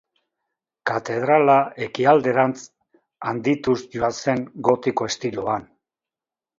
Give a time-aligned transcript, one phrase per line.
[0.89, 1.57] Katedrala
[1.89, 2.63] ekialderantz
[3.29, 5.75] handituz joan zen gotiko estiloan.